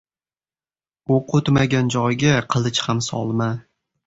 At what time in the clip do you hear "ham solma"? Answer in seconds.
2.89-3.51